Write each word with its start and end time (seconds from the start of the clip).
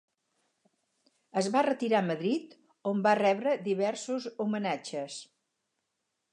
Es 1.41 1.49
va 1.55 1.63
retirar 1.67 1.99
a 2.03 2.07
Madrid, 2.07 2.57
on 2.93 3.05
va 3.09 3.15
rebre 3.21 3.55
diversos 3.71 4.29
homenatges. 4.47 5.23